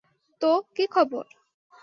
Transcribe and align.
তো, 0.41 0.51
কী 0.75 0.85
খবর? 0.87 1.25